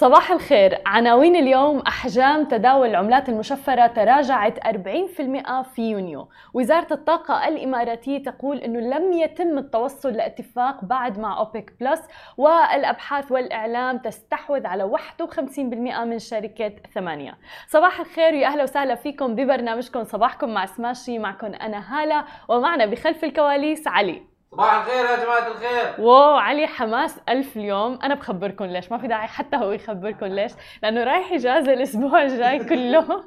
[0.00, 0.78] صباح الخير.
[0.86, 6.28] عناوين اليوم أحجام تداول العملات المشفرة تراجعت 40% في يونيو.
[6.54, 12.02] وزارة الطاقة الإماراتية تقول أنه لم يتم التوصل لاتفاق بعد مع أوبك بلس
[12.36, 17.38] والأبحاث والإعلام تستحوذ على 51% من شركة ثمانية.
[17.68, 20.04] صباح الخير ويا أهلا وسهلا فيكم ببرنامجكم.
[20.04, 24.22] صباحكم مع سماشي معكم أنا هالة ومعنا بخلف الكواليس علي.
[24.52, 26.04] صباح الخير يا جماعة الخير.
[26.04, 27.98] واو علي حماس ألف اليوم.
[28.02, 30.52] أنا بخبركم ليش؟ ما في داعي حتى هو يخبركم ليش.
[30.82, 33.24] لأنه رايح إجازة الأسبوع الجاي كله.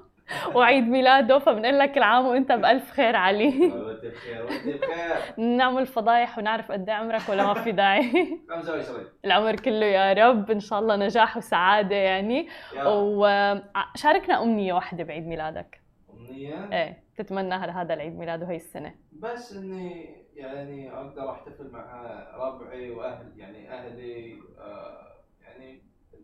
[0.55, 3.47] وعيد ميلاده فبنقول لك كل عام وأنت بألف خير علي.
[3.67, 5.45] وأنت بخير وأنت بخير.
[5.45, 8.11] نعمل فضايح ونعرف قد إيه عمرك ولا ما في داعي.
[8.49, 12.47] 25 العمر كله يا رب إن شاء الله نجاح وسعادة يعني.
[12.85, 15.81] وشاركنا أمنية واحدة بعيد ميلادك.
[16.13, 18.95] أمنية؟ إيه تتمناها هذا العيد ميلاد وهي السنة.
[19.11, 25.83] بس إني يعني أقدر أحتفل مع ربعي واهل يعني أهلي آه يعني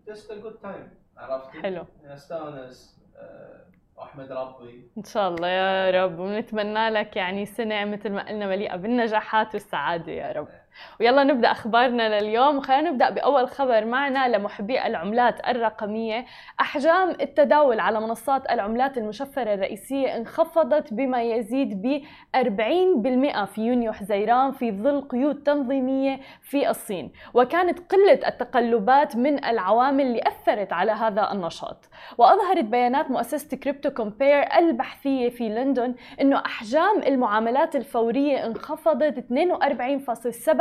[0.09, 0.87] just a good time
[1.17, 1.85] عرفت؟ حلو.
[2.05, 3.65] أستانس آه
[3.97, 8.75] واحمد ربي إن شاء الله يا رب ونتمنى لك يعني سنة مثل ما قلنا مليئة
[8.75, 10.58] بالنجاحات والسعادة يا رب
[10.99, 12.57] ويلا نبدأ أخبارنا لليوم.
[12.57, 16.25] وخلينا نبدأ بأول خبر معنا لمحبي العملات الرقمية.
[16.61, 22.01] أحجام التداول على منصات العملات المشفرة الرئيسية انخفضت بما يزيد ب
[22.35, 30.05] 40% في يونيو حزيران في ظل قيود تنظيمية في الصين وكانت قلة التقلبات من العوامل
[30.05, 31.89] اللي أثرت على هذا النشاط.
[32.17, 40.58] وأظهرت بيانات مؤسسة كريبتو كومبير البحثية في لندن إنه أحجام المعاملات الفورية انخفضت 42.7%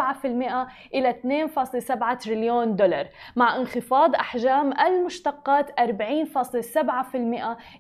[0.95, 5.85] إلى 2.7 تريليون دولار مع انخفاض أحجام المشتقات 40.7%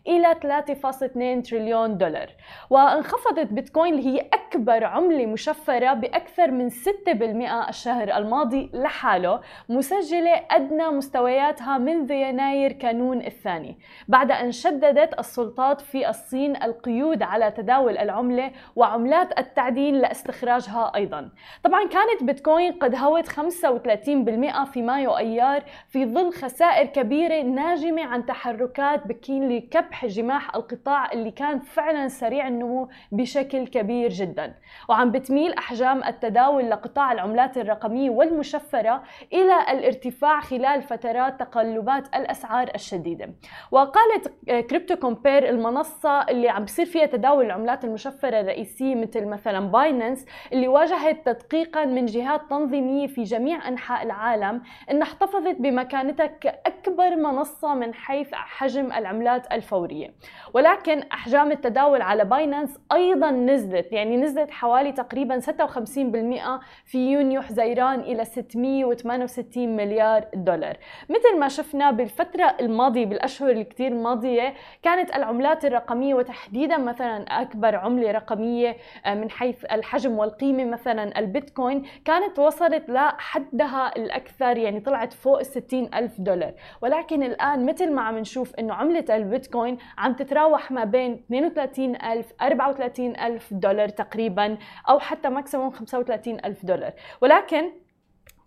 [0.08, 2.30] إلى 3.2 تريليون دولار.
[2.70, 10.88] وانخفضت بيتكوين اللي هي أكبر عملة مشفرة بأكثر من 6% الشهر الماضي لحاله مسجلة أدنى
[10.88, 18.50] مستوياتها منذ يناير كانون الثاني بعد أن شددت السلطات في الصين القيود على تداول العملة
[18.76, 21.30] وعملات التعدين لاستخراجها أيضا.
[21.62, 28.26] طبعا كانت بيتكوين قد هوت 35% في مايو أيار في ظل خسائر كبيرة ناجمة عن
[28.26, 34.54] تحركات بكين لكبح جماح القطاع اللي كان فعلا سريع النمو بشكل كبير جدا.
[34.88, 39.02] وعم بتميل أحجام التداول لقطاع العملات الرقمية والمشفرة
[39.32, 43.30] إلى الارتفاع خلال فترات تقلبات الأسعار الشديدة.
[43.70, 44.28] وقالت
[44.70, 50.68] كريبتو كومبير المنصة اللي عم بصير فيها تداول العملات المشفرة الرئيسية مثل مثلا بايننس اللي
[50.68, 57.94] واجهت تدقيقا من جهات تنظيمية في جميع أنحاء العالم أنها احتفظت بمكانتها كأكبر منصة من
[57.94, 60.14] حيث حجم العملات الفورية.
[60.54, 68.00] ولكن أحجام التداول على باينانس أيضا نزلت يعني نزلت حوالي تقريبا 56% في يونيو حزيران
[68.00, 70.76] إلى 668 مليار دولار.
[71.08, 78.10] مثل ما شفنا بالفترة الماضية بالأشهر الكثير الماضية كانت العملات الرقمية وتحديدا مثلا أكبر عملة
[78.10, 78.76] رقمية
[79.06, 85.40] من حيث الحجم والقيمة مثلا البيتكوين كانت وصلت لحدها الأكثر يعني طلعت فوق
[85.72, 86.54] ال ألف دولار.
[86.82, 92.32] ولكن الآن مثل ما عم نشوف أنه عملة البيتكوين عم تتراوح ما بين 32 ألف
[92.42, 96.92] 34 ألف دولار تقريبا أو حتى maximum 35 ألف دولار.
[97.22, 97.70] ولكن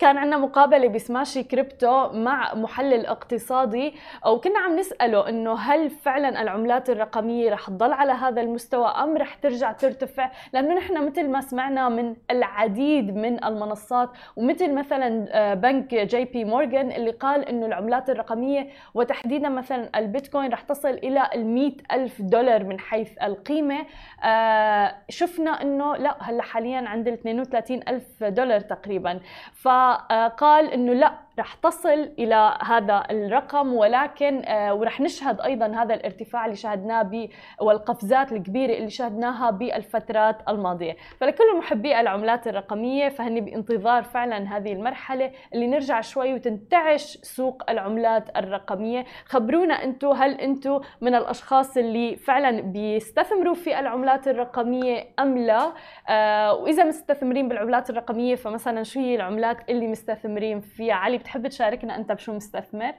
[0.02, 3.94] كان عندنا مقابلة بسماشي كريبتو مع محلل اقتصادي
[4.26, 9.36] وكنا عم نسأله إنه هل فعلا العملات الرقمية رح تضل على هذا المستوى أم رح
[9.36, 15.96] ترجع ترتفع؟ لأنه نحن مثل ما سمعنا من العديد من المنصات ومثل مثلا آه، بنك
[15.96, 21.76] جي بي مورغان اللي قال إنه العملات الرقمية وتحديدا مثلا البيتكوين رح تصل إلى ال
[21.92, 23.86] ألف دولار من حيث القيمة.
[24.24, 29.20] آه، شفنا إنه لا هلأ حاليا عند ال 32 ألف دولار تقريبا.
[29.54, 29.68] ف
[29.98, 36.46] فقال إنه لا رح تصل إلى هذا الرقم ولكن آه، ورح نشهد أيضا هذا الارتفاع
[36.46, 37.30] اللي شهدناه ب
[37.62, 45.32] والقفزات الكبيرة اللي شهدناها بالفترات الماضية، فلكل محبي العملات الرقمية فهني بانتظار فعلا هذه المرحلة
[45.54, 52.62] اللي نرجع شوي وتنتعش سوق العملات الرقمية، خبرونا أنتم هل أنتم من الأشخاص اللي فعلا
[52.62, 55.74] بيستثمروا في العملات الرقمية أم لا؟
[56.10, 61.96] آه وإذا مستثمرين بالعملات الرقمية فمثلا شو هي العملات اللي مستثمرين فيها؟ علي بتحب تشاركنا
[61.96, 62.94] أنت بشو مستثمر؟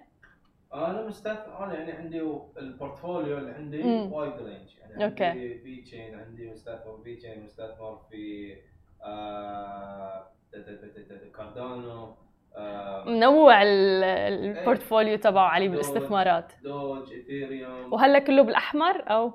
[0.75, 2.21] أنا مستثمر أنا يعني عندي
[2.59, 3.83] ال portfolio اللي عندي.
[4.13, 5.25] Wide range يعني okay.
[5.25, 8.55] عندي في Chain عندي مستثمر في Chain مستثمر في
[9.05, 10.27] آه
[11.37, 12.15] كاردانو
[12.57, 19.27] آه منوع ال- ال portfolio تبعه علي بالاستثمارات دوج ايثيريوم وهلا كله بالأحمر أو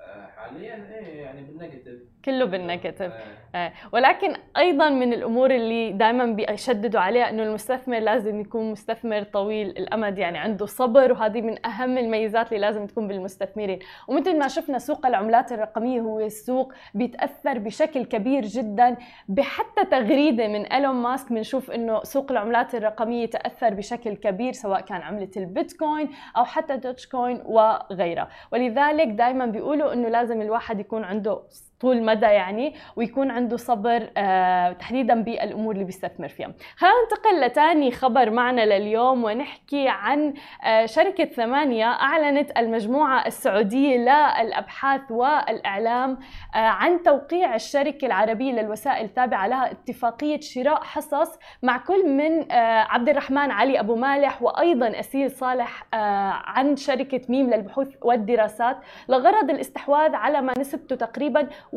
[0.00, 3.02] آه حاليا إيه يعني بال negative كله بال negative.
[3.02, 3.42] إيه.
[3.54, 9.68] آه، ولكن أيضا من الأمور اللي دائما بيشددوا عليها إنه المستثمر لازم يكون مستثمر طويل
[9.68, 13.78] الأمد يعني عنده صبر وهذه من أهم الميزات اللي لازم تكون بالمستثمرين.
[14.08, 18.96] ومثل ما شفنا سوق العملات الرقمية هو سوق بيتأثر بشكل كبير جدا
[19.28, 21.32] بحتى تغريدة من إيلون ماسك.
[21.32, 27.06] بنشوف إنه سوق العملات الرقمية تأثر بشكل كبير سواء كان عملة البيتكوين أو حتى دوتش
[27.06, 28.28] كوين وغيرها.
[28.52, 31.42] ولذلك دائما بيقولوا إنه لازم الواحد يكون عنده
[31.82, 36.52] طول مدى يعني ويكون عنده صبر آه تحديدا بالأمور اللي بيستثمر فيها.
[36.76, 40.34] خلينا ننتقل لثاني خبر معنا لليوم ونحكي عن
[40.64, 46.18] آه شركة ثمانية أعلنت المجموعة السعودية للأبحاث والإعلام
[46.54, 52.80] آه عن توقيع الشركة العربية للوسائل التابعة لها اتفاقية شراء حصص مع كل من آه
[52.88, 55.96] عبد الرحمن علي أبو مالح وأيضا أسيل صالح آه
[56.44, 58.76] عن شركة ميم للبحوث والدراسات
[59.08, 61.76] لغرض الاستحواذ على ما نسبته تقريبا 51%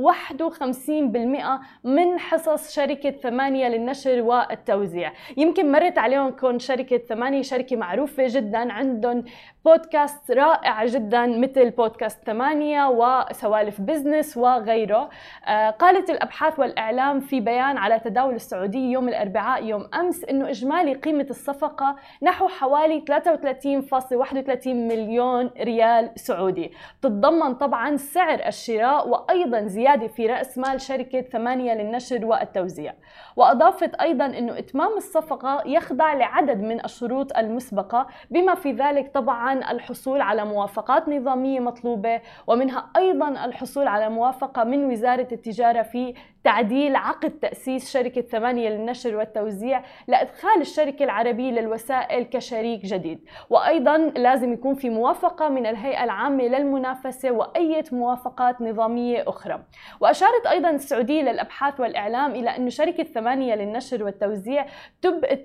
[1.84, 5.14] من حصص شركة ثمانية للنشر والتوزيع.
[5.38, 9.24] يمكن مرت عليهم كون شركة ثمانية شركة معروفة جدا عندهم
[9.66, 15.10] بودكاست رائعة جدا مثل بودكاست ثمانية وسوالف بزنس وغيره.
[15.48, 20.94] آه قالت الأبحاث والإعلام في بيان على تداول السعودية يوم الأربعاء يوم أمس أنه إجمالي
[20.94, 26.72] قيمة الصفقة نحو حوالي 33.31 مليون ريال سعودي.
[27.02, 32.94] تتضمن طبعا سعر الشراء وأيضا زيادة في رأس مال شركة ثمانية للنشر والتوزيع.
[33.36, 40.22] وأضافت أيضا أنه إتمام الصفقة يخضع لعدد من الشروط المسبقة بما في ذلك طبعا الحصول
[40.22, 46.14] على موافقات نظامية مطلوبة ومنها أيضا الحصول على موافقة من وزارة التجارة في
[46.46, 53.20] تعديل عقد تأسيس شركة ثمانية للنشر والتوزيع لإدخال الشركة العربية للوسائل كشريك جديد.
[53.50, 59.64] وأيضا لازم يكون في موافقة من الهيئة العامة للمنافسة وأي موافقات نظامية أخرى.
[60.00, 64.66] وأشارت أيضا السعودية للأبحاث والإعلام إلى أن شركة ثمانية للنشر والتوزيع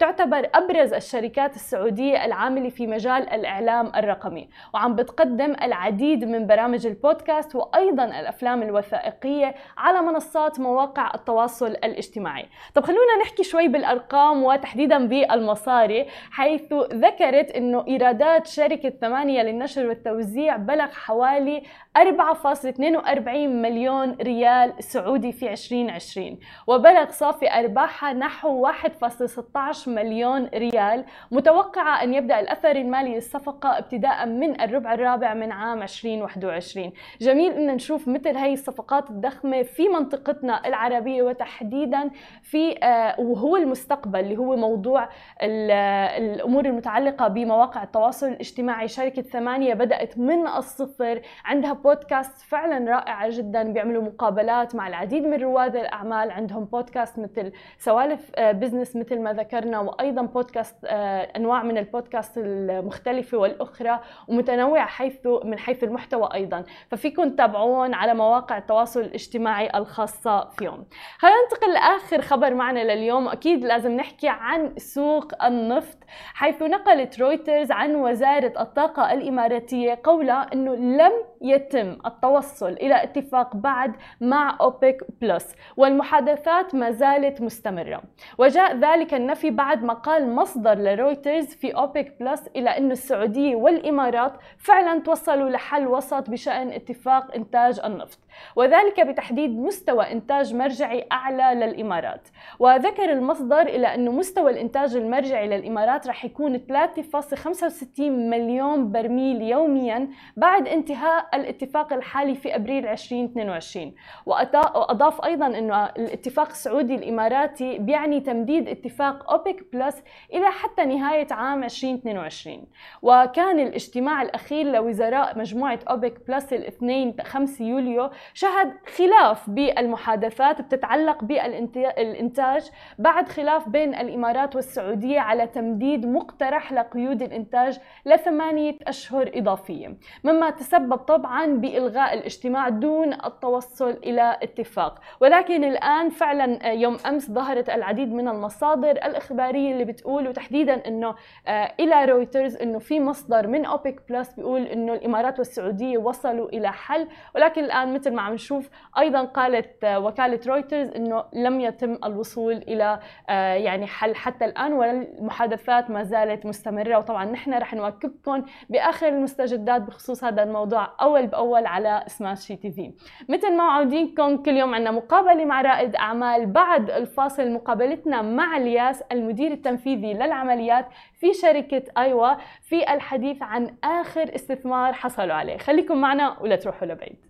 [0.00, 4.48] تعتبر أبرز الشركات السعودية العاملة في مجال الإعلام الرقمي.
[4.74, 12.46] وعم بتقدم العديد من برامج البودكاست وأيضا الأفلام الوثائقية على منصات مواقع مواقع التواصل الاجتماعي.
[12.74, 20.56] طب خلونا نحكي شوي بالأرقام وتحديدا بالمصاري حيث ذكرت أنه إيرادات شركة ثمانية للنشر والتوزيع
[20.56, 21.62] بلغ حوالي
[21.98, 32.14] 4.42 مليون ريال سعودي في 2020 وبلغ صافي أرباحها نحو 1.16 مليون ريال متوقعة أن
[32.14, 38.36] يبدأ الأثر المالي للصفقة ابتداء من الربع الرابع من عام 2021 جميل أن نشوف مثل
[38.36, 42.10] هي الصفقات الضخمة في منطقتنا العربية وتحديدا
[42.42, 45.08] في آه، وهو المستقبل اللي هو موضوع
[45.42, 48.88] الأمور المتعلقة بمواقع التواصل الاجتماعي.
[48.88, 55.42] شركة ثمانية بدأت من الصفر عندها بودكاست فعلا رائعة جدا بيعملوا مقابلات مع العديد من
[55.42, 56.30] رواد الأعمال.
[56.30, 62.38] عندهم بودكاست مثل سوالف business آه، مثل ما ذكرنا وأيضا بودكاست آه، أنواع من البودكاست
[62.38, 66.64] المختلفة والأخرى ومتنوعة حيث من حيث المحتوى أيضا.
[66.88, 70.86] ففيكم تتابعون على مواقع التواصل الاجتماعي الخاصة فيهم
[71.18, 73.28] خلينا ننتقل لآخر خبر معنا لليوم.
[73.28, 75.98] أكيد لازم نحكي عن سوق النفط
[76.34, 81.12] حيث نقلت رويترز عن وزارة الطاقة الإماراتية قولها أنه لم
[81.42, 88.02] يتم التوصل إلى اتفاق بعد مع أوبك بلس والمحادثات ما زالت مستمرة.
[88.38, 94.32] وجاء ذلك النفي بعد ما قال مصدر لرويترز في أوبك بلس إلى أن السعودية والإمارات
[94.58, 98.18] فعلا توصلوا لحل وسط بشأن اتفاق إنتاج النفط
[98.56, 100.12] وذلك بتحديد مستوى
[100.50, 102.28] إنتاج مرجعي أعلى للإمارات.
[102.58, 110.68] وذكر المصدر إلى أن مستوى الإنتاج المرجعي للإمارات رح يكون 3.65 مليون برميل يوميا بعد
[110.68, 113.94] انتهاء الاتفاق الحالي في أبريل 2022
[114.26, 120.02] وأضاف أيضا انه الاتفاق السعودي الإماراتي بيعني تمديد اتفاق أوبك بلس
[120.32, 122.64] إلى حتى نهاية عام 2022
[123.02, 132.70] وكان الاجتماع الأخير لوزراء مجموعة أوبك بلس الاثنين 5 يوليو شهد خلاف بالمحادثات بتتعلق بالانتاج
[132.98, 140.96] بعد خلاف بين الإمارات والسعودية على تمديد مقترح لقيود الإنتاج لثمانية أشهر إضافية مما تسبب
[140.96, 145.00] طبعا بإلغاء الاجتماع دون التوصل إلى اتفاق.
[145.20, 151.14] ولكن الآن فعلا آه، يوم أمس ظهرت العديد من المصادر الإخبارية اللي بتقول وتحديدا أنه
[151.46, 156.72] آه، إلى رويترز أنه في مصدر من أوبك بلس بيقول أنه الإمارات والسعودية وصلوا إلى
[156.72, 157.08] حل.
[157.34, 161.98] ولكن الآن مثل ما عم نشوف أيضا قالت آه، وكالة وكاله رويترز إنه لم يتم
[162.04, 166.98] الوصول إلى آه، يعني حل حتى الآن والمحادثات ما زالت مستمرة.
[166.98, 172.92] وطبعا نحن رح نواكبكم بآخر المستجدات بخصوص هذا الموضوع أول بأول على سماشي تي في
[173.28, 176.46] مثل ما معودينكم كل يوم عندنا مقابلة مع رائد أعمال.
[176.46, 180.86] بعد الفاصل مقابلتنا مع الياس المدير التنفيذي للعمليات
[181.20, 185.58] في شركة آيوا في الحديث عن آخر استثمار حصلوا عليه.
[185.58, 187.29] خليكم معنا ولا تروحوا لبعيد.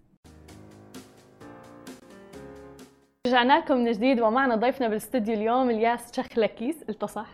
[3.26, 6.84] رجعنا لكم من جديد ومعنا ضيفنا بالاستوديو اليوم الياس شخلكيس.
[6.84, 7.26] قلت صح؟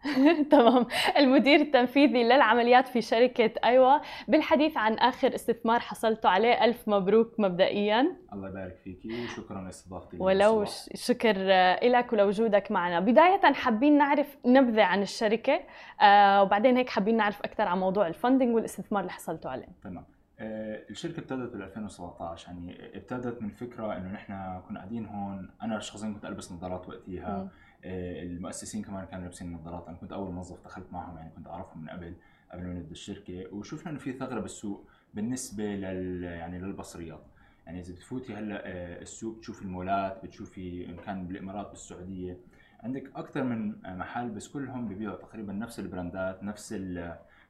[0.50, 0.86] تمام.
[1.16, 8.16] المدير التنفيذي للعمليات في شركة أيوا بالحديث عن آخر استثمار حصلتوا عليه ألف مبروك مبدئيا.
[8.32, 11.36] الله يبارك فيكي وشكرا لاستضافتي ولو شكر
[11.82, 13.00] لك ولوجودك معنا.
[13.00, 15.60] بداية حابين نعرف نبذة عن الشركة
[16.00, 19.68] آه وبعدين هيك حابين نعرف أكثر عن موضوع الفندنج والإستثمار اللي حصلتوا عليه.
[19.84, 20.04] تمام.
[20.40, 25.50] آه، الشركة ابتدت بال 2017 يعني ابتدت من فكرة إنه نحن كنا قاعدين هون.
[25.62, 27.50] أنا شخصيا كنت ألبس نظارات وقتها
[27.84, 29.88] آه، المؤسسين كمان كانوا لابسين نظارات.
[29.88, 32.14] أنا كنت أول موظف دخلت معهم يعني كنت أعرفهم من قبل
[32.52, 33.54] قبل ما نبدأ الشركة.
[33.54, 37.22] وشفنا إنه في ثغرة بالسوق بالنسبة لل يعني للبصريات.
[37.66, 42.38] يعني إذا بتفوتي هلأ آه، السوق بتشوفي المولات بتشوفي إن كان بالإمارات بالسعودية.
[42.82, 46.72] عندك أكثر من محل بس كلهم ببيعوا تقريبا نفس البراندات نفس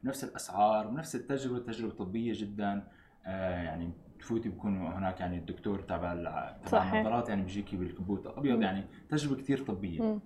[0.05, 2.89] نفس الأسعار نفس التجربة تجربة طبية جدا.
[3.27, 6.15] آه يعني تفوتي بكون هناك يعني الدكتور تبع
[6.67, 10.03] تبع النظارات يعني بيجيكي بالكبوت ابيض يعني تجربة كثير طبية.
[10.03, 10.21] م.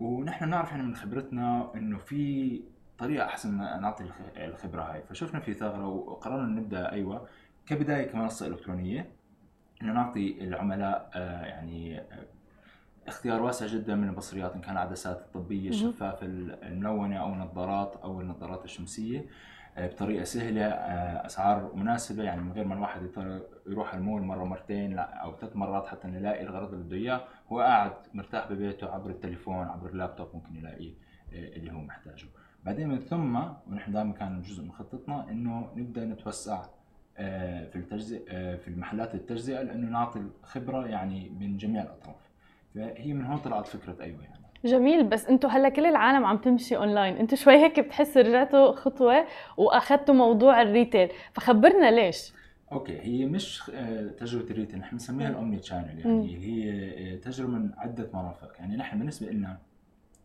[0.00, 2.62] ونحن بنعرف يعني من خبرتنا إنه في
[2.98, 5.02] طريقة أحسن نعطي الخبرة هاي.
[5.02, 7.28] فشفنا في ثغرة وقررنا نبدأ أيوه
[7.66, 9.10] كبداية كمنصه الكترونيه
[9.82, 12.02] إنه نعطي العملاء آه يعني
[13.08, 18.64] اختيار واسع جدا من البصريات إن كان العدسات الطبية الشفافة الملونة أو النظارات أو النظارات
[18.64, 19.26] الشمسية
[19.76, 23.10] آه، بطريقة سهلة آه، أسعار مناسبة يعني من غير ما الواحد
[23.66, 27.92] يروح المول مرة مرتين أو ثلاث مرات حتى يلاقي الغرض اللي بده إياه هو قاعد
[28.14, 30.88] مرتاح ببيته عبر التليفون عبر اللابتوب ممكن يلاقي
[31.32, 32.26] آه، اللي هو محتاجه.
[32.64, 33.36] بعدين من ثم
[33.66, 36.62] ونحن دائما كان جزء من خطتنا إنه نبدأ نتوسع
[37.16, 42.25] في التجزئة في المحلات التجزئة لأنه نعطي الخبرة يعني من جميع الأطراف.
[42.76, 44.36] فهي من هون طلعت فكرة أيوه يعني.
[44.64, 49.26] جميل بس أنتم هلا كل العالم عم تمشي اونلاين أنتم شوي هيك بتحس رجعتوا خطوة
[49.56, 52.32] واخذتوا موضوع ال retail فخبرنا ليش؟
[52.72, 56.36] okay هي مش آه، تجربة ال retail نحن بنسميها ال omni-channel يعني.
[56.36, 56.70] هي
[57.14, 58.52] آه، تجربة من عدة مرافق.
[58.58, 59.58] يعني نحن بالنسبة لنا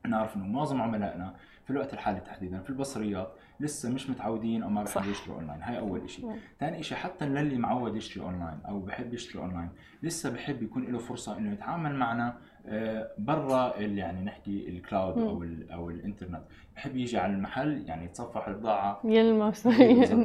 [0.08, 4.84] نعرف إنه معظم عملائنا في الوقت الحالي تحديدا في البصريات لسه مش متعودين أو ما
[4.84, 9.14] بحبوا يشتروا أونلاين هاي أول شيء ثاني شيء حتى للي معود يشتري أونلاين أو بحب
[9.14, 9.70] يشتري أونلاين
[10.04, 15.46] لسه بحب يكون له فرصة إنه يتعامل معنا آه، برا يعني نحكي ال cloud أو
[15.74, 16.44] أو الإنترنت.
[16.76, 19.66] بحب يجي على المحل يعني يتصفح البضاعة يلمس.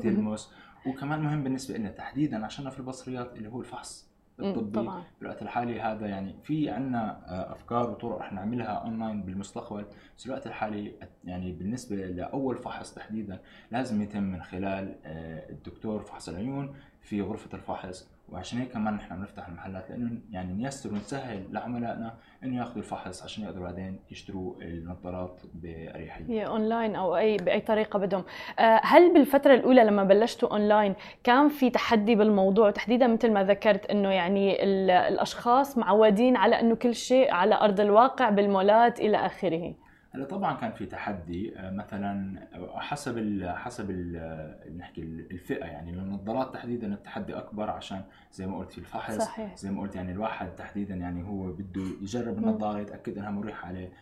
[0.05, 0.53] يلمس
[0.87, 4.16] وكمان مهم بالنسبة لنا تحديدا عشان في البصريات اللي هو الفحص.
[4.41, 5.03] الطبي طبعا.
[5.03, 9.85] في الوقت الحالي هذا يعني في عندنا آه، أفكار وطرق رح نعملها أونلاين بالمستقبل
[10.17, 13.41] بس في الوقت الحالي يعني بالنسبة لأول فحص تحديدا
[13.71, 16.75] لازم يتم من خلال آه، الدكتور فحص العيون
[17.07, 22.59] في غرفة الفحص وعشان هيك كمان نحن بنفتح المحلات لأنه يعني نيسر ونسهل لعملائنا إنه
[22.59, 26.25] ياخذوا الفحص عشان يقدروا بعدين يشتروا النظارات بأريحية.
[26.29, 28.25] هي اونلاين أو اي بأي طريقة بدهم.
[28.59, 30.95] آه، هل بالفترة الأولى لما بلشتوا اونلاين
[31.25, 34.65] كان في تحدي بالموضوع تحديدا مثل ما ذكرت إنه يعني
[35.09, 39.75] الأشخاص معودين على إنه كل شيء على أرض الواقع بالمولات إلى آخره.
[40.17, 42.41] هلا طبعا كان في تحدي آه، مثلا
[42.75, 48.73] حسب ال حسب ال نحكي الفئة يعني النظارات تحديدا التحدي أكبر عشان زي ما قلت
[48.73, 49.57] في الفحص صحيح.
[49.57, 53.93] زي ما قلت يعني الواحد تحديدا يعني هو بده يجرب النظارة يتأكد إنها مريحة عليه.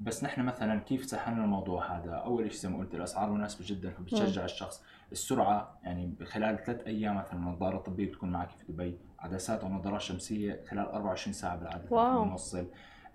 [0.00, 3.90] بس نحن مثلا كيف سهلنا الموضوع هذا؟ أول شيء زي ما قلت الأسعار مناسبة جدا
[3.90, 4.84] فبتشجع الشخص.
[5.12, 10.60] السرعة يعني خلال ثلاث أيام مثلا نظاره طبيه بتكون معك في دبي عدسات ونظارات شمسية
[10.68, 12.36] خلال 24 ساعة بالعادة واو.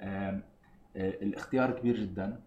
[0.01, 0.39] آه،
[0.95, 2.39] الاختيار كبير جدا.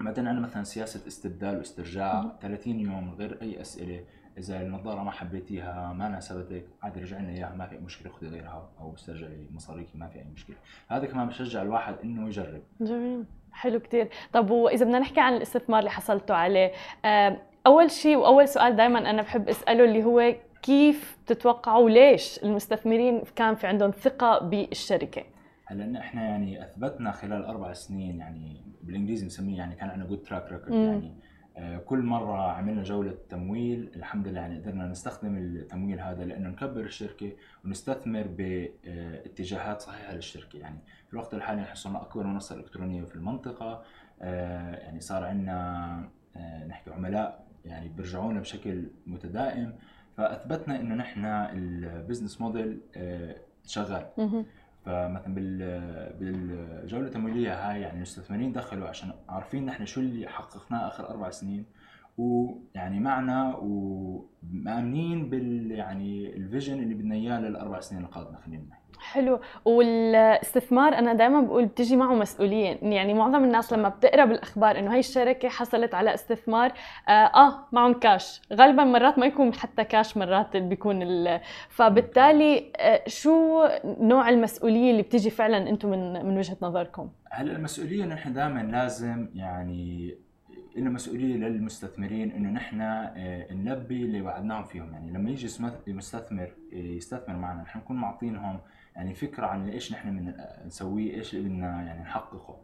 [0.00, 4.04] بعدين عندنا مثلا سياسة استبدال واسترجاع 30 يوم من غير أي أسئلة.
[4.38, 8.68] إذا النظارة ما حبيتيها ما ناسبتك عادي رجع لنا إياها ما في مشكلة خذي غيرها
[8.80, 10.56] أو استرجعي مصاريك ما في أي مشكلة.
[10.88, 12.62] هذا كمان بشجع الواحد إنه يجرب.
[12.80, 13.24] جميل.
[13.52, 16.72] حلو كثير طب وإذا بدنا نحكي عن الاستثمار اللي حصلتوا عليه
[17.66, 23.54] أول شيء وأول سؤال دائما أنا بحب أسأله اللي هو كيف تتوقعوا ليش المستثمرين كان
[23.54, 25.24] في عندهم ثقة بالشركة؟
[25.66, 30.52] هلا إحنا يعني أثبتنا خلال أربع سنين يعني بالإنجليزي بنسميه يعني كان عندنا good track
[30.52, 31.14] record يعني.
[31.56, 36.80] آه كل مرة عملنا جولة تمويل الحمد لله يعني قدرنا نستخدم التمويل هذا لأنه نكبر
[36.80, 37.32] الشركة
[37.64, 40.78] ونستثمر باتجاهات صحيحة للشركة يعني.
[41.06, 43.82] في الوقت الحالي نحن صرنا أكبر منصة إلكترونية في المنطقة.
[44.22, 49.74] آه يعني صار عندنا آه نحكي عملاء يعني بيرجعونا بشكل متدائم
[50.16, 52.80] فأثبتنا إنه نحن البزنس موديل
[53.66, 54.06] شغال.
[54.84, 55.58] فمثلا بال
[56.18, 61.64] بالجولة التمويلية هاي يعني المستثمرين دخلوا عشان عارفين نحن شو اللي حققناه آخر أربع سنين.
[62.18, 68.83] ويعني معنا ومآمنين بال يعني الفيجن اللي بدنا إياه للأربع سنين القادمة خلينا نحكي.
[68.98, 69.40] حلو.
[69.64, 74.98] والاستثمار أنا دائما بقول بتجي معه مسؤوليه يعني معظم الناس لما بتقرأ بالأخبار إنه هي
[74.98, 76.72] الشركة حصلت على استثمار
[77.08, 81.40] آه, آه معهم كاش غالبا مرات ما يكون حتى كاش مرات بيكون ال...
[81.68, 88.04] فبالتالي آه شو نوع المسؤولية اللي بتجي فعلا أنتم من من وجهة نظركم؟ هلأ المسؤولية
[88.04, 90.14] نحن دائما لازم يعني
[90.76, 94.92] إلنا مسؤولية للمستثمرين إنه نحن آه، نلبي اللي وعدناهم فيهم.
[94.92, 95.48] يعني لما يجي
[95.88, 98.60] المستثمر آه، يستثمر معنا نحن نكون معطينهم
[98.96, 100.34] يعني فكرة عن إيش نحن
[100.66, 102.56] نسويه إيش اللي بدنا يعني نحققه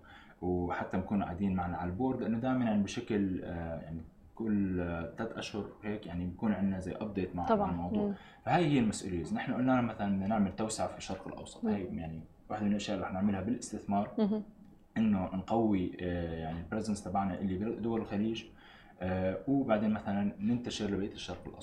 [0.42, 4.00] وحتى نكون قاعدين معنا على ال board لأنه دائما يعني بشكل آه، يعني
[4.34, 4.76] كل
[5.18, 7.70] ثلاث أشهر هيك يعني بيكون عندنا زي update مع طبعا.
[7.70, 8.14] الموضوع مم.
[8.44, 11.70] فهي هي المسؤولية نحن قلنا مثلا بدنا نعمل توسعة في الشرق الأوسط مم.
[11.70, 12.20] هي يعني
[12.50, 14.42] واحدة من الأشياء اللي رح نعملها بالاستثمار مم.
[14.96, 18.44] إنه نقوي آه، يعني البريزنس تبعنا اللي بدول الخليج
[19.00, 21.58] آه، وبعدين مثلا ننتشر لبقية الشرق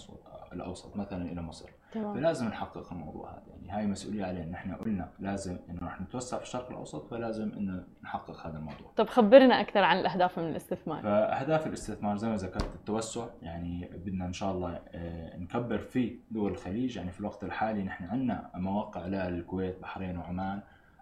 [0.53, 1.69] الأوسط مثلا إلى مصر
[2.01, 2.13] تمام.
[2.13, 3.43] فلازم نحقق الموضوع هذا.
[3.47, 4.51] يعني هاي مسؤولية علينا.
[4.51, 8.91] نحن قلنا لازم إنه رح نتوسع في الشرق الأوسط فلازم إنه نحقق هذا الموضوع.
[8.95, 11.01] طب خبرنا أكثر عن الأهداف من الاستثمار.
[11.01, 16.51] فأهداف الاستثمار زي ما ذكرت التوسع يعني بدنا إن شاء الله آه، نكبر في دول
[16.51, 16.97] الخليج.
[16.97, 20.61] يعني في الوقت الحالي نحن عندنا مواقع للكويت بحرين وعمان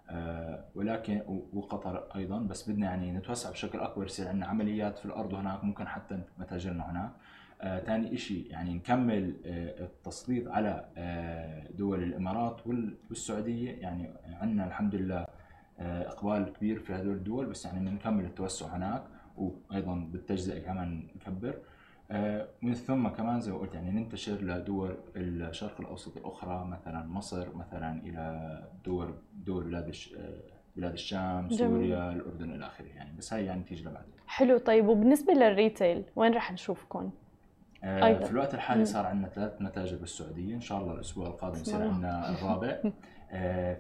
[0.10, 1.22] آه، ولكن
[1.54, 2.40] وقطر أيضا.
[2.40, 6.92] بس بدنا يعني نتوسع بشكل أكبر يصير عندنا عمليات في الأرض هناك ممكن حتى متاجرنا
[6.92, 7.12] هناك.
[7.62, 12.68] ثاني آه شيء يعني نكمل آه التسليط على آه دول الإمارات
[13.10, 13.72] والسعودية.
[13.72, 14.10] يعني
[14.42, 15.26] عندنا الحمد لله
[15.80, 19.04] آه إقبال كبير في هذول الدول بس يعني نكمل التوسع هناك
[19.38, 21.58] وأيضا بالتجزئة كمان نكبر.
[22.12, 27.56] آه، من ثم كمان زي ما قلت يعني ننتشر لدول الشرق الأوسط الأخرى مثلا مصر
[27.56, 30.40] مثلا إلى دول دول بلاد آه،
[30.76, 32.86] بلاد الشام سوريا الأردن إلى آخره.
[32.86, 34.14] يعني بس هاي يعني تيجي لبعدين.
[34.28, 34.58] حلو.
[34.58, 37.12] طيب وبالنسبة لل retail وين راح نشوفكم؟
[37.86, 38.26] أيضا.
[38.26, 40.56] في الوقت الحالي صار عندنا ثلاث متاجر بالسعودية.
[40.56, 42.78] إن شاء الله الأسبوع القادم يصير عندنا الرابع.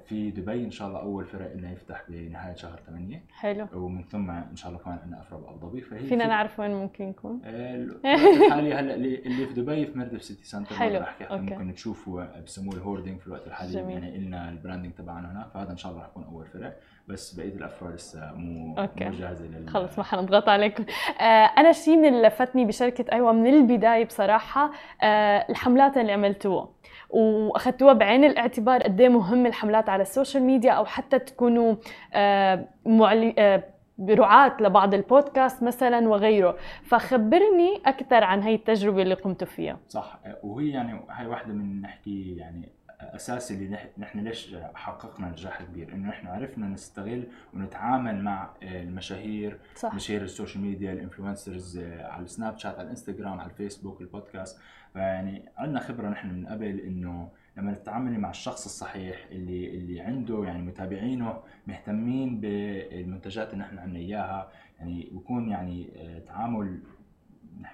[0.05, 3.67] في دبي إن شاء الله أول فرع لنا يفتح بنهاية شهر 8 حلو.
[3.73, 5.81] ومن ثم إن شاء الله كمان عندنا افرع بابو ظبي.
[5.81, 10.45] فهي فينا نعرف وين ممكن يكون؟ آه، الحالي هلأ اللي في دبي في مردف سيتي
[10.45, 10.99] سنتر حلو.
[11.21, 11.35] okay.
[11.35, 13.71] ممكن تشوفوا بسموه ال hoarding في الوقت الحالي.
[13.71, 14.03] جميل.
[14.03, 16.73] يعني لنا ال branding تبعنا هناك فهذا إن شاء الله راح يكون أول فرع
[17.07, 19.05] بس بقية الافرع لسه مو okay.
[19.05, 20.85] مو جاهزة لل خلص ما حنضغط عليكم.
[21.21, 21.23] آه
[21.57, 24.71] أنا الشيء اللي لفتني بشركة أيوه من البداية بصراحة
[25.03, 26.69] آه الحملات اللي عملتوها.
[27.09, 29.09] واخذتوها بعين الاعتبار قد إيه
[29.45, 31.75] مهم الحملات على ال social media أو حتى تكونوا
[32.13, 33.63] آه معلي آه
[34.09, 36.57] رعاة لبعض البودكاست مثلا وغيره.
[36.83, 39.77] فخبرني أكثر عن هي التجربة اللي قمتوا فيها.
[39.89, 40.19] صح.
[40.43, 45.93] وهي يعني هاي واحدة من نحكي يعني اساسي اللي نحن ليش حققنا نجاح كبير.
[45.93, 49.93] إنه نحن عرفنا نستغل ونتعامل مع المشاهير صح.
[49.93, 54.59] مشاهير ال social media ال influencers على السناب شات على الإنستغرام على الفيسبوك البودكاست.
[54.93, 60.43] فيعني عندنا خبرة نحن من قبل إنه لما نتعامل مع الشخص الصحيح اللي اللي عنده
[60.43, 66.79] يعني متابعينه مهتمين بالمنتجات اللي نحن عندنا إياها يعني بكون يعني آه، تعامل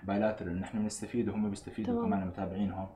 [0.03, 2.87] bilateral نحن بنستفيد وهم بيستفيدوا كمان متابعينهم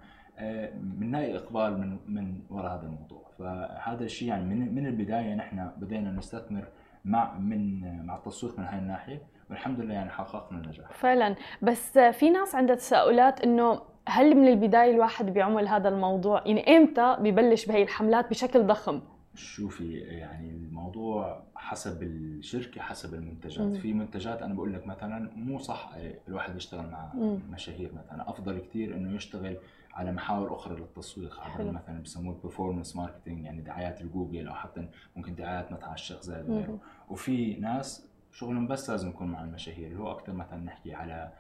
[0.73, 3.25] بنلاقي اقبال من من وراء هذا الموضوع.
[3.39, 6.67] فهذا الشيء يعني من من البداية نحن بدينا نستثمر
[7.05, 10.91] مع من مع التسويق من هاي الناحية والحمد لله يعني حققنا النجاح.
[10.91, 11.35] فعلا.
[11.61, 17.17] بس في ناس عندها تساؤلات إنه هل من البداية الواحد بيعمل هذا الموضوع؟ يعني إمتى
[17.19, 19.01] ببلش بهي الحملات بشكل ضخم؟
[19.35, 23.67] شوفي يعني الموضوع حسب الشركة حسب المنتجات.
[23.67, 23.73] مم.
[23.73, 25.91] في منتجات أنا بقول لك مثلا مو صح
[26.27, 27.39] الواحد يشتغل مع مم.
[27.51, 28.29] مشاهير مثلا.
[28.29, 29.57] أفضل كثير إنه يشتغل
[29.93, 31.39] على محاور أخرى للتسويق.
[31.39, 36.21] على مثلا بسموه ال performance marketing يعني دعايات الجوجل أو حتى ممكن دعايات مطعم الشيخ
[36.21, 39.87] زايد وغيره وفي ناس شغلهم بس لازم يكون مع المشاهير.
[39.87, 41.31] اللي هو أكثر مثلا نحكي على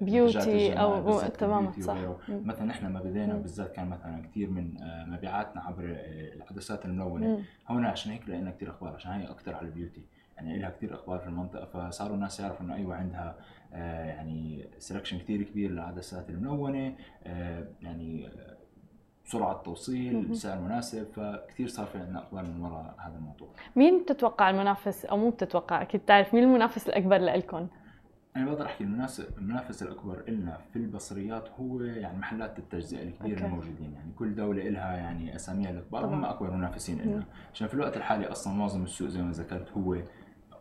[0.00, 1.96] beauty أو تماما صح.
[2.28, 7.44] مثلا نحن ما بدينا بالذات كان مثلا كثير من آه، مبيعاتنا عبر آه، العدسات الملونة.
[7.68, 10.02] هون عشان هيك لقينا كثير أخبار عشان هي أكثر على ال beauty.
[10.36, 13.36] يعني لها كثير أخبار في المنطقة فصاروا الناس يعرفوا إنه أيوه عندها
[13.72, 16.94] آه، يعني سلكشن كثير كبير للعدسات الملونة
[17.82, 18.28] يعني
[19.24, 23.48] سرعة توصيل سعر مناسب فكثير صار في عندنا اقبال من وراء هذا الموضوع.
[23.76, 27.66] مين بتتوقع المنافس أو مو بتتوقع؟ أكيد تعرف مين المنافس الأكبر لكم
[28.36, 33.92] أنا بقدر أحكي المنافس المنافس الأكبر لنا في البصريات هو يعني محلات التجزئة الكبيرة الموجودين.
[33.92, 38.26] يعني كل دولة لها يعني أساميها الكبار هم أكبر منافسين لنا عشان في الوقت الحالي
[38.26, 39.96] أصلا معظم السوق زي ما ذكرت هو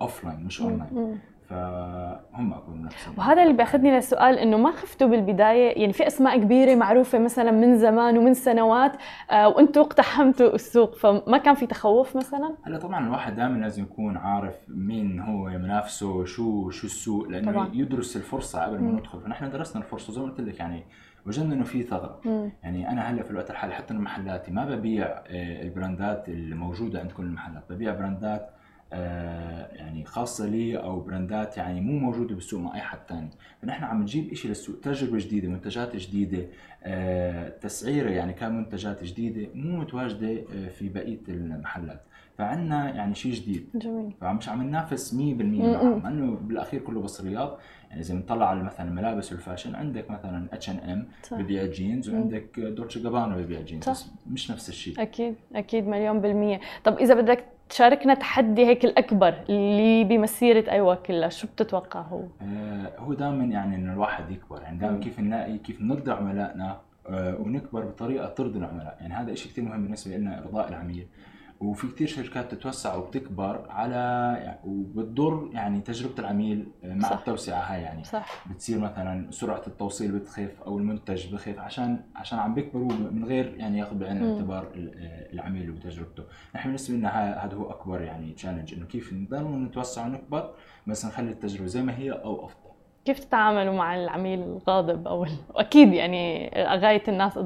[0.02, 5.82] offline مش اون لاين فهم اكبر منافسين وهذا اللي بياخذني للسؤال إنه ما خفتوا بالبداية؟
[5.82, 8.92] يعني في أسماء كبيرة معروفة مثلا من زمان ومن سنوات
[9.32, 14.18] آه وأنتم اقتحمتوا السوق فما كان في تخوف مثلا؟ هلا طبعا الواحد دائما لازم يكون
[14.18, 17.70] عارف مين هو منافسه شو شو السوق لأنه طبعا.
[17.74, 19.20] يدرس الفرصة قبل ما ندخل.
[19.22, 20.84] فنحن درسنا الفرصة زي ما قلت لك يعني
[21.28, 22.20] وجدنا إنه في ثغرة.
[22.64, 27.24] يعني أنا هلأ في الوقت الحالي حتى محلاتي ما ببيع آه، البراندات الموجودة عند كل
[27.24, 27.64] المحلات.
[27.70, 28.50] ببيع براندات
[29.76, 33.30] يعني خاصة لي أو براندات يعني مو موجودة بالسوق مع أي حد ثاني
[33.62, 36.46] فنحن عم نجيب إشي للسوق تجربة جديدة منتجات جديدة
[36.84, 42.02] آه، تسعيرة يعني كمنتجات جديدة مو متواجدة آه، في بقية المحلات.
[42.38, 43.70] فعنا يعني شيء جديد.
[43.76, 44.14] جميل.
[44.22, 47.58] فمش عم ننافس 100% معهم مع انه بالأخير كله بصريات
[47.90, 52.10] يعني إذا بنطلع على مثلا الملابس وال fashion عندك مثلا اتش ان ام ببيع جينز
[52.10, 55.02] وعندك Dolce Gabbana ببيع جينز بس مش نفس الشيء.
[55.02, 56.60] أكيد أكيد مليون بالمية.
[56.84, 62.92] طب إذا بدك تشاركنا تحدي هيك الأكبر اللي بمسيرة أيوه كلها شو بتتوقع هو؟ آه
[63.00, 66.78] هو دائما يعني إنه الواحد يكبر يعني دائما كيف نلاقي كيف نرضي عملائنا
[67.10, 68.98] آه ونكبر بطريقة ترضي العملاء.
[69.02, 71.08] يعني هذا شيء كثير مهم بالنسبة لنا ارضاء العميل.
[71.60, 73.96] وفي كثير شركات تتوسع وبتكبر على
[74.44, 77.18] يعني وبتضر يعني تجربة العميل مع صح.
[77.18, 78.48] التوسعة هاي يعني صح.
[78.52, 83.80] بتصير مثلا سرعة التوصيل بتخف أو المنتج بخف عشان عشان عم بيكبروا من غير يعني
[83.80, 84.72] ياخذ بعين الاعتبار
[85.34, 86.24] العميل وتجربته
[86.56, 87.10] نحن بالنسبة لنا
[87.46, 90.54] هذا هو أكبر يعني تشالنج إنه كيف نضل نتوسع ونكبر
[90.88, 92.66] بس نخلي التجربة زي ما هي أو أفضل
[93.06, 97.38] كيف تتعاملوا مع العميل الغاضب أو واكيد يعني غاية الناس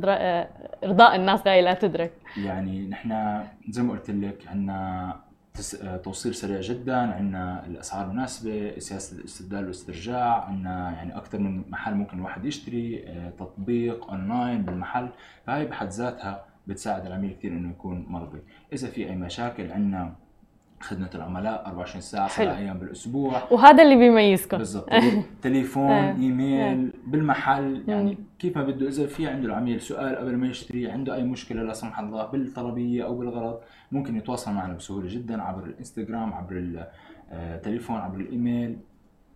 [0.84, 2.12] إرضاء الناس غايه لا تدرك.
[2.38, 5.16] يعني نحن زي ما قلت لك عندنا
[6.04, 12.18] توصيل سريع جدا عندنا الأسعار مناسبة سياسة الاستبدال والاسترجاع عندنا يعني أكثر من محل ممكن
[12.18, 15.10] الواحد يشتري آه، تطبيق أونلاين بالمحل.
[15.46, 18.40] فهي بحد ذاتها بتساعد العميل كثير إنه يكون مرضي.
[18.74, 20.14] إذا في أي مشاكل عندنا
[20.80, 23.42] خدمة العملاء 24 ساعة سبع أيام بالأسبوع.
[23.52, 24.58] وهذا اللي بيميزكم.
[24.58, 24.90] بالضبط.
[25.42, 26.16] تليفون إيه.
[26.24, 27.84] إيميل بالمحل.
[27.88, 31.64] يعني كيف ما بده إذا في عنده العميل سؤال قبل ما يشتري عنده أي مشكلة
[31.64, 33.60] لا سمح الله بالطلبية أو بالغرض
[33.92, 36.86] ممكن يتواصل معنا بسهولة جدا عبر الإنستغرام عبر
[37.32, 38.78] التليفون عبر الإيميل.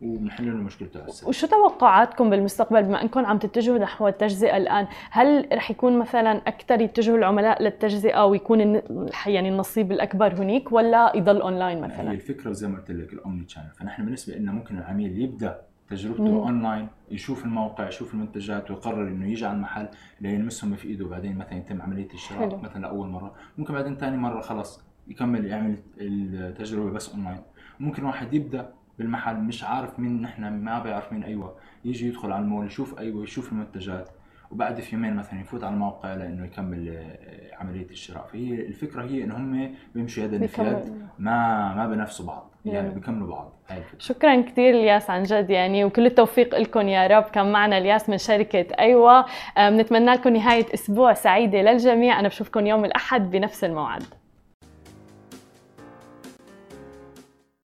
[0.03, 1.27] وبنحل له مشكلته هسه.
[1.27, 6.81] وشو توقعاتكم بالمستقبل بما إنكم عم تتجهوا نحو التجزئة الآن؟ هل رح يكون مثلا أكثر
[6.81, 8.81] يتجهوا العملاء للتجزئة ويكون
[9.25, 13.47] يعني النصيب الأكبر هنيك ولا يضل أونلاين مثلا؟ هي الفكرة زي ما قلت لك ال
[13.47, 16.37] omnichannel فنحن بالنسبة لنا ممكن العميل يبدأ تجربته مم.
[16.37, 19.87] أونلاين يشوف الموقع يشوف المنتجات ويقرر إنه يجي على المحل
[20.21, 21.05] ليلمسهم في إيده.
[21.05, 22.57] وبعدين مثلا يتم عملية الشراء حلو.
[22.57, 23.33] مثلا لأول مرة.
[23.57, 27.41] ممكن بعدين ثاني مرة خلص يكمل يعمل التجربة بس أونلاين.
[27.79, 31.55] ممكن واحد يبدأ بالمحل مش عارف مين نحن ما بيعرف مين أيوه.
[31.85, 34.09] يجي يدخل على المول يشوف أيوه يشوف المنتجات.
[34.51, 38.27] وبعد في يومين مثلا يفوت على الموقع لإنه يكمل آه، عملية الشراء.
[38.27, 42.51] فهي الفكرة هي إنه هم بيمشوا يدا في يد ما ما بنفسوا بعض.
[42.65, 43.53] يعني بيكملوا بعض.
[43.69, 43.99] هاي الفكرة.
[43.99, 47.23] شكرا كثير الياس عن جد يعني وكل التوفيق لكم يا رب.
[47.23, 49.25] كان معنا الياس من شركة أيوه.
[49.57, 52.19] بنتمنى لكم نهاية أسبوع سعيدة للجميع.
[52.19, 54.03] أنا بشوفكم يوم الأحد بنفس الموعد.